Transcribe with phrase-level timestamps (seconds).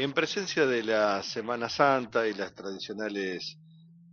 [0.00, 3.58] En presencia de la Semana Santa y las tradicionales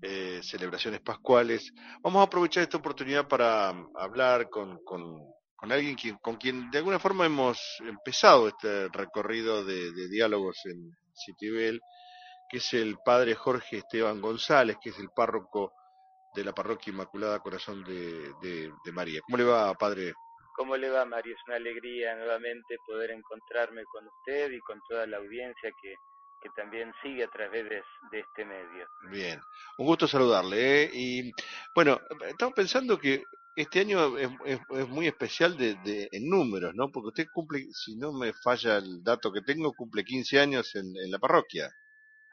[0.02, 1.72] eh, celebraciones pascuales,
[2.04, 5.24] vamos a aprovechar esta oportunidad para hablar con, con,
[5.62, 10.92] alguien con quien de alguna forma hemos empezado este recorrido de, diálogos en
[11.26, 11.80] Citibel,
[12.50, 15.72] que es el padre Jorge Esteban González, que es el párroco
[16.36, 19.22] de la parroquia Inmaculada Corazón de, de María.
[19.26, 20.12] ¿Cómo le va, padre?
[20.58, 21.36] ¿Cómo le va, Mario?
[21.36, 25.94] Es una alegría nuevamente poder encontrarme con usted y con toda la audiencia que,
[26.42, 28.88] que también sigue a través de, este medio.
[29.12, 29.40] Bien,
[29.78, 30.84] un gusto saludarle.
[30.84, 30.90] ¿eh?
[30.92, 31.32] Y
[31.76, 33.24] bueno, estamos pensando que
[33.56, 36.92] este año es, es, muy especial de, de, en números, ¿no?
[36.92, 40.86] Porque usted cumple, si no me falla el dato que tengo, cumple 15 años en,
[40.98, 41.70] en la parroquia.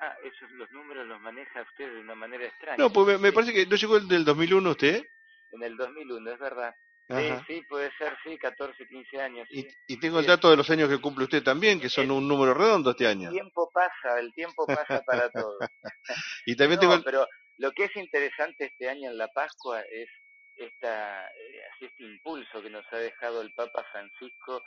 [0.00, 2.78] Ah, esos los números los maneja usted de una manera extraña.
[2.78, 5.04] No, pues me, parece que no llegó el del 2001 usted.
[5.52, 6.74] En el 2001, es verdad.
[7.08, 9.46] Sí, sí, puede ser, sí, 14, 15 años.
[9.50, 12.26] Y, y, tengo el dato de los años que cumple usted también, que son un
[12.26, 13.28] número redondo este año.
[13.28, 15.58] El tiempo pasa, el tiempo pasa para todos.
[16.46, 17.26] y también tengo Pero
[17.58, 20.08] lo que es interesante este año en la Pascua es
[20.56, 24.62] esta, eh, este impulso que nos ha dejado el Papa Francisco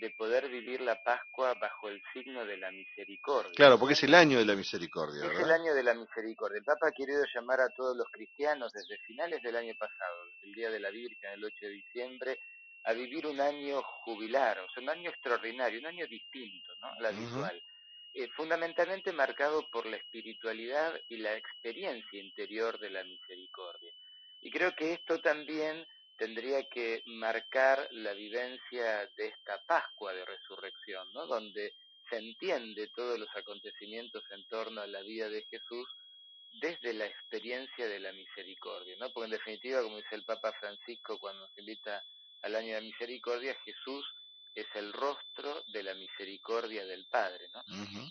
[0.00, 3.52] de poder vivir la Pascua bajo el signo de la misericordia.
[3.54, 5.26] Claro, porque es el año de la misericordia.
[5.26, 6.58] Es el año de la misericordia.
[6.58, 10.54] El Papa ha querido llamar a todos los cristianos desde finales del año pasado, el
[10.54, 12.40] Día de la Virgen, el 8 de diciembre,
[12.84, 16.88] a vivir un año jubilar, o sea, un año extraordinario, un año distinto, ¿no?
[16.88, 17.62] A la habitual.
[18.12, 23.92] Eh, fundamentalmente marcado por la espiritualidad y la experiencia interior de la misericordia.
[24.40, 25.86] Y creo que esto también
[26.20, 31.26] tendría que marcar la vivencia de esta Pascua de Resurrección, ¿no?
[31.26, 31.72] Donde
[32.10, 35.88] se entiende todos los acontecimientos en torno a la vida de Jesús
[36.60, 39.10] desde la experiencia de la misericordia, ¿no?
[39.14, 42.04] Porque en definitiva, como dice el Papa Francisco cuando nos invita
[42.42, 44.04] al año de la misericordia, Jesús
[44.54, 47.62] es el rostro de la misericordia del Padre, ¿no?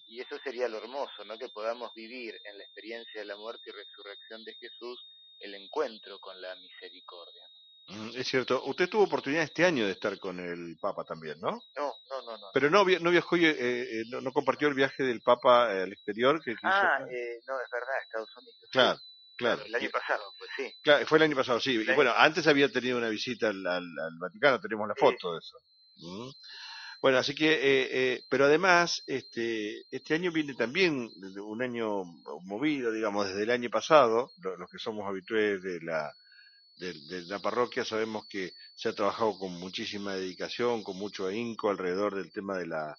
[0.08, 1.38] Y eso sería lo hermoso, ¿no?
[1.38, 5.00] Que podamos vivir en la experiencia de la muerte y resurrección de Jesús
[5.42, 7.44] el encuentro con la misericordia.
[8.16, 8.64] Es cierto.
[8.66, 11.52] Usted tuvo oportunidad este año de estar con el Papa también, ¿no?
[11.52, 12.38] No, no, no.
[12.38, 12.48] no.
[12.54, 16.42] Pero no, no viajó, eh, eh, no, compartió el viaje del Papa al exterior.
[16.44, 18.56] Que ah, eh, no, es verdad, Estados Unidos.
[18.72, 19.00] Claro.
[19.38, 19.64] Claro.
[19.66, 20.76] El año pasado, pues sí.
[20.84, 21.72] Claro, fue el año pasado, sí.
[21.72, 23.86] Y bueno, antes había tenido una visita al, al,
[24.20, 25.58] Vaticano, tenemos la foto de eso.
[27.02, 31.10] Bueno, así que, eh, pero además, este, este año viene también
[31.42, 32.04] un año
[32.44, 36.14] movido, digamos, desde el año pasado, los que somos habituales de la,
[36.80, 42.16] de, la parroquia sabemos que se ha trabajado con muchísima dedicación, con mucho ahínco alrededor
[42.16, 42.98] del tema de la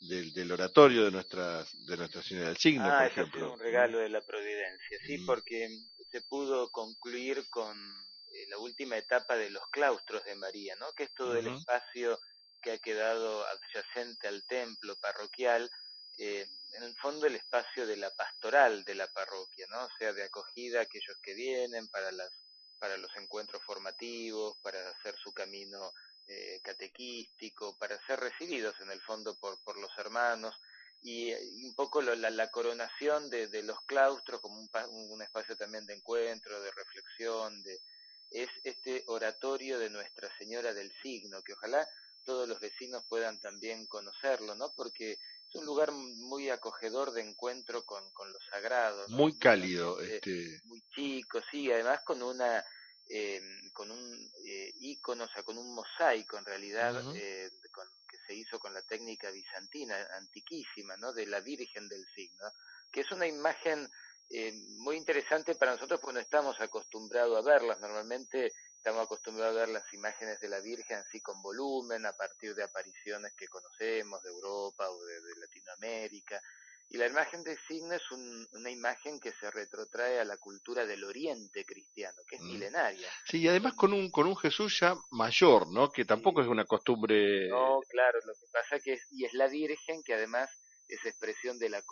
[0.00, 3.46] del, oratorio de nuestra de Nuestra Señora del Signo, ah, por ejemplo.
[3.46, 5.26] Es un regalo de la providencia, sí, mm.
[5.26, 5.68] porque
[6.10, 10.90] se pudo concluir con eh, la última etapa de los claustros de María, ¿no?
[10.94, 12.18] Que es todo el espacio
[12.62, 15.70] que ha quedado adyacente al templo parroquial,
[16.16, 19.84] eh, en el fondo el espacio de la pastoral de la parroquia, ¿no?
[19.84, 22.30] O sea, de acogida a aquellos que vienen para las
[22.80, 25.92] para los encuentros formativos, para hacer su camino
[26.26, 30.54] eh, catequístico, para ser recibidos en el fondo por, por los hermanos
[31.02, 31.32] y,
[31.64, 34.70] un poco la, la, coronación de, de, los claustros como un,
[35.12, 37.80] un, espacio también de encuentro, de reflexión, de,
[38.30, 41.86] es este oratorio de Nuestra Señora del Signo, que ojalá
[42.24, 44.72] todos los vecinos puedan también conocerlo, ¿no?
[44.76, 45.18] Porque
[45.50, 49.08] es un lugar muy acogedor de encuentro con, con lo sagrado.
[49.08, 50.00] Muy cálido.
[50.00, 50.60] este...
[50.64, 52.64] Muy chico, sí, además con una...
[53.12, 53.40] Eh,
[53.72, 57.50] con un eh, icono, o sea, con un mosaico en realidad eh,
[58.08, 61.12] que se hizo con la técnica bizantina antiquísima, ¿no?
[61.12, 62.46] De la Virgen del Signo,
[62.92, 63.90] que es una imagen
[64.28, 67.80] eh, muy interesante para nosotros porque no estamos acostumbrados a verlas.
[67.80, 72.54] Normalmente estamos acostumbrados a ver las imágenes de la Virgen así con volumen, a partir
[72.54, 76.40] de apariciones que conocemos de Europa o de, Latinoamérica.
[76.88, 81.04] Y la imagen de signo es una imagen que se retrotrae a la cultura del
[81.04, 82.46] oriente cristiano, que es mm.
[82.46, 83.08] milenaria.
[83.26, 85.90] Sí, y además con un, con un Jesús ya mayor, ¿no?
[85.90, 87.48] Que tampoco es una costumbre...
[87.50, 90.48] No, claro, lo que pasa que es, y es la Virgen que además
[90.88, 91.84] es expresión de la,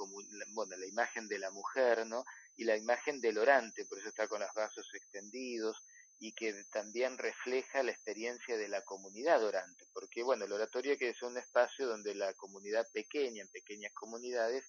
[0.55, 2.25] bueno, la imagen de la mujer, ¿no?
[2.57, 5.77] Y la imagen del orante, por eso está con los brazos extendidos,
[6.21, 11.11] y que también refleja la experiencia de la comunidad orante, porque bueno, el oratorio que
[11.11, 14.65] es un espacio donde la comunidad pequeña, en pequeñas comunidades,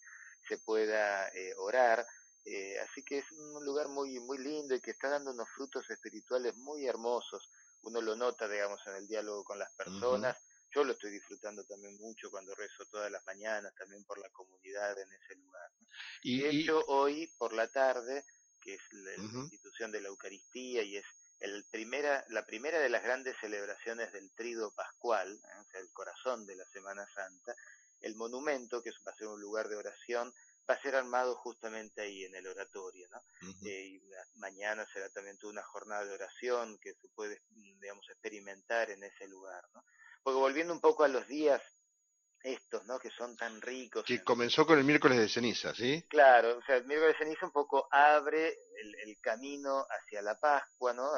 [0.47, 2.05] se pueda eh, orar.
[2.45, 5.89] Eh, así que es un lugar muy, muy lindo y que está dando unos frutos
[5.89, 7.49] espirituales muy hermosos.
[7.81, 10.37] Uno lo nota, digamos, en el diálogo con las personas.
[10.71, 14.97] Yo lo estoy disfrutando también mucho cuando rezo todas las mañanas, también por la comunidad
[14.99, 15.71] en ese lugar.
[16.21, 18.23] Y, de hecho, hoy por la tarde,
[18.61, 21.05] que es la, institución de la Eucaristía y es
[21.39, 25.59] el primera, la primera de las grandes celebraciones del trido pascual, ¿eh?
[25.59, 27.55] o sea, el corazón de la Semana Santa,
[28.01, 30.33] el monumento, que va a ser un lugar de oración,
[30.69, 33.21] va a ser armado justamente ahí en el oratorio, ¿no?
[33.65, 34.01] Eh, y
[34.35, 39.27] mañana será también toda una jornada de oración que se puede, digamos, experimentar en ese
[39.27, 39.83] lugar, ¿no?
[40.21, 41.61] Porque volviendo un poco a los días
[42.43, 42.99] estos, ¿no?
[42.99, 44.05] Que son tan ricos.
[44.05, 46.03] Que comenzó con el miércoles de ceniza, ¿sí?
[46.07, 50.93] Claro, o sea, el miércoles de ceniza un poco abre el, camino hacia la Pascua,
[50.93, 51.11] ¿no?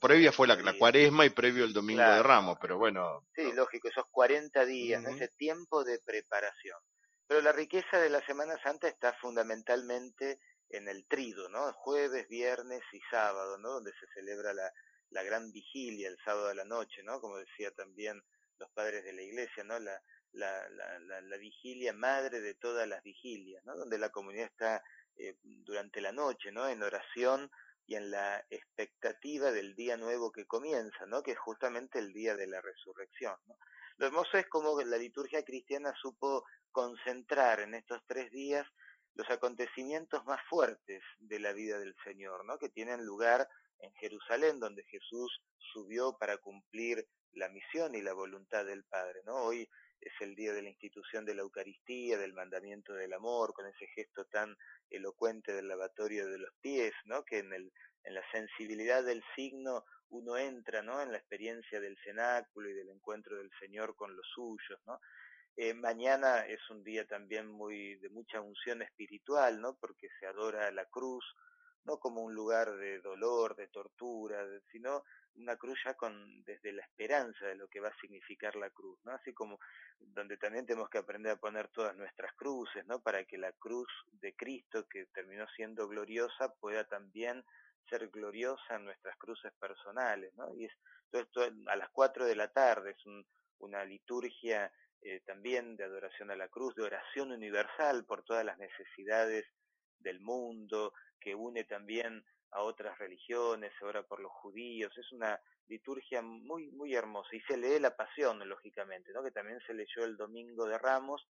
[0.00, 3.26] previa fue la, cuaresma y previo el domingo de Ramos, pero bueno.
[3.34, 6.78] Sí, lógico, esos 40 días, ese tiempo de preparación.
[7.26, 10.40] Pero la riqueza de la Semana Santa está fundamentalmente
[10.70, 11.72] en el trido, ¿no?
[11.74, 13.70] Jueves, viernes y sábado, ¿no?
[13.70, 14.72] Donde se celebra la,
[15.10, 17.20] la gran vigilia, el sábado de la noche, ¿no?
[17.20, 18.22] Como decía también
[18.58, 19.78] los padres de la iglesia, ¿no?
[19.78, 20.02] La,
[20.32, 23.76] la, la, la, vigilia madre de todas las vigilias, ¿no?
[23.76, 24.82] Donde la comunidad está
[25.18, 26.68] eh, durante la noche, ¿no?
[26.68, 27.50] En oración
[27.86, 31.22] y en la expectativa del día nuevo que comienza, ¿no?
[31.22, 33.34] Que es justamente el día de la resurrección.
[33.96, 38.66] Lo hermoso es como la liturgia cristiana supo concentrar en estos tres días
[39.14, 42.58] los acontecimientos más fuertes de la vida del Señor, ¿no?
[42.58, 43.48] Que tienen lugar
[43.80, 45.42] en Jerusalén, donde Jesús
[45.72, 49.34] subió para cumplir la misión y la voluntad del Padre, ¿no?
[49.36, 49.68] Hoy
[50.00, 53.86] es el día de la institución de la Eucaristía, del mandamiento del amor, con ese
[53.88, 54.56] gesto tan
[54.90, 57.24] elocuente del lavatorio de los pies, ¿no?
[57.24, 57.72] Que en, el,
[58.04, 61.02] en la sensibilidad del signo uno entra, ¿no?
[61.02, 65.00] En la experiencia del cenáculo y del encuentro del Señor con los suyos, ¿no?
[65.56, 69.74] Eh, mañana es un día también muy de mucha unción espiritual, ¿no?
[69.74, 71.24] Porque se adora la cruz,
[71.88, 75.04] no como un lugar de dolor, de tortura, sino
[75.36, 78.98] una cruz ya con desde la esperanza de lo que va a significar la cruz,
[79.04, 79.12] ¿no?
[79.12, 79.58] Así como
[79.98, 83.00] donde también tenemos que aprender a poner todas nuestras cruces, ¿no?
[83.00, 83.88] Para que la cruz
[84.20, 87.42] de Cristo que terminó siendo gloriosa pueda también
[87.88, 90.52] ser gloriosa en nuestras cruces personales, ¿no?
[90.54, 90.72] Y es
[91.10, 93.02] todo esto a las cuatro de la tarde es
[93.60, 94.70] una liturgia
[95.00, 99.46] eh, también de adoración a la cruz, de oración universal por todas las necesidades
[99.98, 106.22] del mundo, que une también a otras religiones, ahora por los judíos, es una liturgia
[106.22, 109.22] muy muy hermosa y se lee la pasión lógicamente, ¿no?
[109.22, 111.28] Que también se leyó el domingo de Ramos,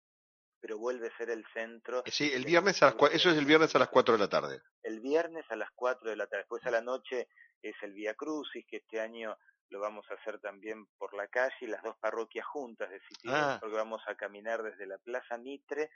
[0.59, 2.03] pero vuelve a ser el centro.
[2.05, 4.61] Sí, el viernes a las eso es el viernes a las 4 de la tarde.
[4.83, 7.27] El viernes a las 4 de la tarde, después a la noche
[7.61, 9.37] es el Vía Crucis que este año
[9.69, 13.31] lo vamos a hacer también por la calle y las dos parroquias juntas de Sitio,
[13.33, 13.57] ah.
[13.59, 15.89] porque vamos a caminar desde la Plaza Mitre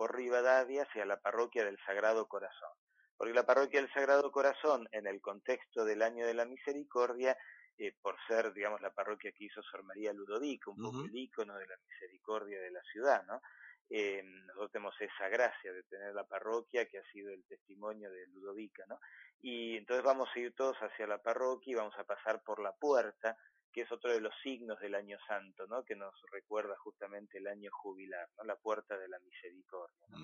[0.00, 2.70] por Rivadavia hacia la parroquia del Sagrado Corazón
[3.20, 7.36] porque la parroquia del Sagrado Corazón, en el contexto del Año de la Misericordia,
[7.76, 11.54] eh, por ser, digamos, la parroquia que hizo Sor María Ludovico, un poco el ícono
[11.58, 13.42] de la misericordia de la ciudad, ¿no?
[13.90, 18.26] Eh, nosotros tenemos esa gracia de tener la parroquia que ha sido el testimonio de
[18.28, 18.98] Ludovica, ¿no?
[19.42, 22.72] Y entonces vamos a ir todos hacia la parroquia y vamos a pasar por la
[22.72, 23.36] puerta,
[23.72, 25.84] que es otro de los signos del año santo, ¿no?
[25.84, 28.44] Que nos recuerda justamente el año jubilar, ¿no?
[28.44, 30.18] La puerta de la misericordia, ¿no?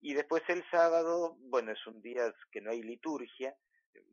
[0.00, 3.56] Y después el sábado, bueno, es un día que no hay liturgia,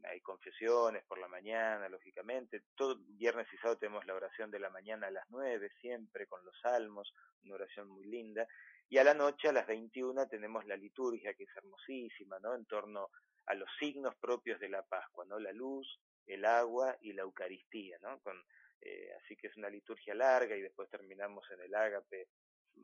[0.03, 2.63] hay confesiones por la mañana, lógicamente.
[2.75, 6.45] Todo viernes y sábado tenemos la oración de la mañana a las nueve, siempre con
[6.45, 8.47] los salmos, una oración muy linda.
[8.89, 12.55] Y a la noche, a las 21, tenemos la liturgia, que es hermosísima, ¿no?
[12.55, 13.09] En torno
[13.47, 15.39] a los signos propios de la Pascua, ¿no?
[15.39, 18.19] La luz, el agua y la Eucaristía, ¿no?
[18.21, 18.41] Con,
[18.81, 22.27] eh, así que es una liturgia larga y después terminamos en el ágape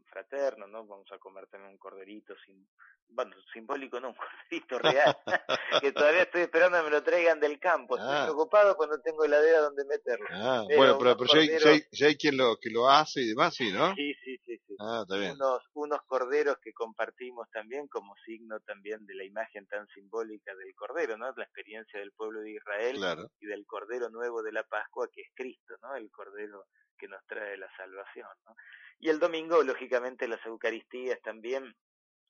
[0.09, 0.85] fraterno, ¿no?
[0.85, 2.67] Vamos a comer también un corderito, sin,
[3.09, 4.15] bueno, simbólico no, un
[4.49, 5.17] corderito real,
[5.81, 8.23] que todavía estoy esperando que me lo traigan del campo, estoy ah.
[8.25, 10.27] preocupado cuando tengo heladera donde meterlo.
[10.31, 13.71] Ah, bueno, pero, pero ya, hay, hay, quien lo, que lo hace y demás, sí,
[13.71, 13.93] ¿no?
[13.95, 14.57] Sí, sí, sí.
[14.67, 14.75] sí.
[14.79, 15.33] Ah, está bien.
[15.33, 20.73] Unos, unos corderos que compartimos también como signo también de la imagen tan simbólica del
[20.75, 21.31] cordero, ¿no?
[21.35, 22.97] La experiencia del pueblo de Israel
[23.39, 25.95] y del cordero nuevo de la Pascua, que es Cristo, ¿no?
[25.95, 26.65] El cordero
[26.97, 28.55] que nos trae la salvación, ¿no?
[28.99, 31.75] Y el domingo, lógicamente, las Eucaristías también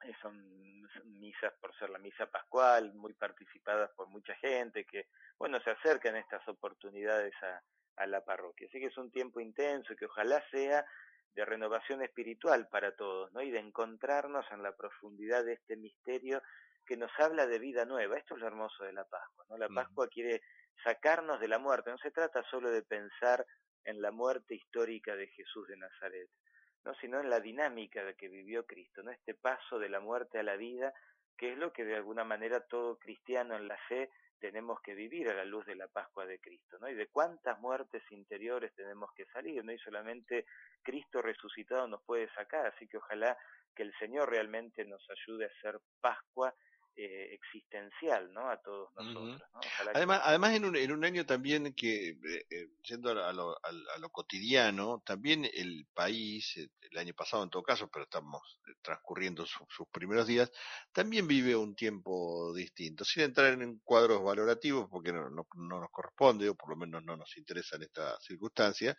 [0.03, 0.35] eh, son
[1.19, 5.07] misas por ser la misa pascual, muy participadas por mucha gente que,
[5.37, 7.61] bueno, se acercan estas oportunidades a,
[7.97, 8.67] a la parroquia.
[8.67, 10.85] Así que es un tiempo intenso y que ojalá sea
[11.33, 13.41] de renovación espiritual para todos, ¿no?
[13.41, 16.41] Y de encontrarnos en la profundidad de este misterio
[16.85, 18.17] que nos habla de vida nueva.
[18.17, 19.57] Esto es lo hermoso de la Pascua, ¿no?
[19.57, 20.41] La Pascua quiere
[20.83, 21.91] sacarnos de la muerte.
[21.91, 23.45] No se trata solo de pensar
[23.85, 26.29] en la muerte histórica de Jesús de Nazaret,
[26.85, 29.11] no, sino en la dinámica de que vivió Cristo, ¿no?
[29.11, 30.93] Este paso de la muerte a la vida,
[31.37, 35.29] que es lo que de alguna manera todo cristiano en la fe tenemos que vivir
[35.29, 36.89] a la luz de la Pascua de Cristo, ¿no?
[36.89, 39.71] Y de cuántas muertes interiores tenemos que salir, ¿no?
[39.71, 40.45] Y solamente
[40.83, 43.37] Cristo resucitado nos puede sacar, así que ojalá
[43.75, 46.53] que el Señor realmente nos ayude a hacer Pascua
[46.99, 48.49] eh, existencial ¿no?
[48.49, 49.39] a todos nosotros.
[49.93, 53.97] Además, además en, un, en un año también que, eh, eh, yendo a lo, a,
[53.99, 58.41] lo, cotidiano, también el país, el año pasado en todo caso, pero estamos
[58.81, 60.51] transcurriendo sus primeros días,
[60.91, 65.91] también vive un tiempo distinto, sin entrar en cuadros valorativos, porque no, no, no nos
[65.91, 68.97] corresponde, o por lo menos no nos interesa en esta circunstancia,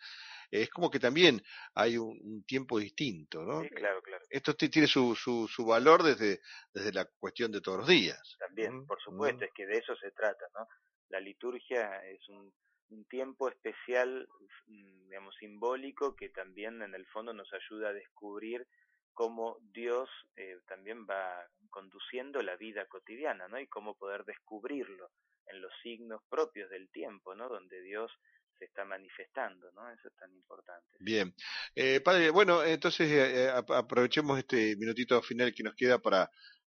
[0.51, 1.43] es como que también
[1.75, 3.61] hay un, tiempo distinto, ¿no?
[3.61, 4.23] Sí, claro, claro.
[4.29, 6.41] Esto tiene su, su, su valor desde,
[6.73, 8.37] desde la cuestión de todos los días.
[8.39, 10.65] También, por supuesto, es que de eso se trata, ¿no?
[11.09, 12.53] La liturgia es un,
[12.91, 14.29] un tiempo especial,
[14.67, 18.65] mm, digamos, simbólico que también en el fondo nos ayuda a descubrir
[19.13, 23.59] cómo Dios eh, también va conduciendo la vida cotidiana, ¿no?
[23.59, 25.11] Y cómo poder descubrirlo
[25.47, 27.49] en los signos propios del tiempo, ¿no?
[27.49, 28.11] Donde Dios
[28.59, 29.89] se está manifestando, ¿no?
[29.89, 30.97] Eso es tan importante.
[30.99, 31.33] Bien.
[31.73, 36.29] Eh, padre, bueno, entonces eh, eh, aprovechemos este minutito final que nos queda para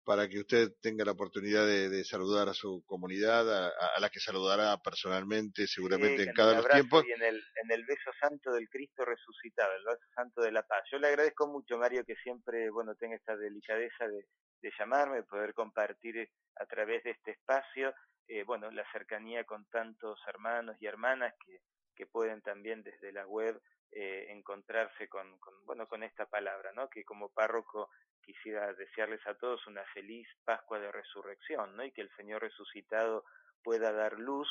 [0.09, 4.75] para que usted tenga la oportunidad de, saludar a su comunidad, a, la que saludará
[4.79, 7.03] personalmente, seguramente en cada tiempo.
[7.07, 10.63] Y en el, en el beso santo del Cristo resucitado, el beso santo de la
[10.63, 10.83] paz.
[10.91, 14.25] Yo le agradezco mucho, Mario, que siempre, bueno, tenga esta delicadeza de,
[14.63, 17.93] de llamarme, poder compartir a través de este espacio,
[18.29, 21.59] eh, bueno, la cercanía con tantos hermanos y hermanas que,
[21.95, 23.61] que pueden también desde la web
[23.91, 27.89] eh, encontrarse con, bueno con esta palabra no que como párroco
[28.29, 33.25] quisiera desearles a todos una feliz Pascua de Resurrección no y que el Señor resucitado
[33.65, 34.47] pueda dar luz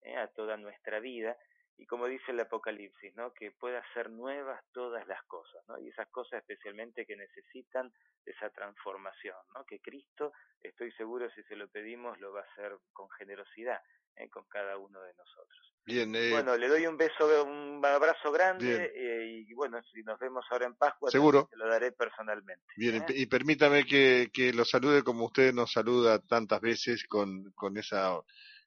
[0.00, 1.36] eh, a toda nuestra vida
[1.76, 3.34] y como dice el Apocalipsis, ¿no?
[3.34, 5.78] que pueda hacer nuevas todas las cosas, ¿no?
[5.78, 7.92] y esas cosas especialmente que necesitan
[8.24, 9.64] esa transformación, ¿no?
[9.66, 10.32] que Cristo,
[10.62, 13.80] estoy seguro si se lo pedimos, lo va a hacer con generosidad
[14.16, 14.30] ¿eh?
[14.30, 15.67] con cada uno de nosotros.
[15.88, 20.18] Bien, eh, bueno, le doy un beso, un abrazo grande eh, y bueno, si nos
[20.18, 21.48] vemos ahora en Pascua, Seguro.
[21.50, 22.62] Te lo daré personalmente.
[22.76, 23.06] Bien, ¿eh?
[23.08, 28.20] y permítame que, que lo salude como usted nos saluda tantas veces con, con esa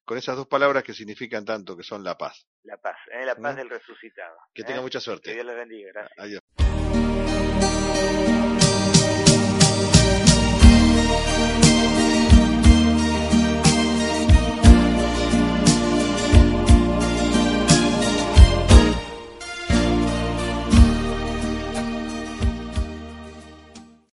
[0.03, 2.47] con esas dos palabras que significan tanto, que son la paz.
[2.63, 4.35] La paz, la paz del resucitado.
[4.51, 5.29] Que tenga mucha suerte.
[5.29, 6.19] Que Dios le bendiga, gracias.
[6.19, 6.41] Adiós.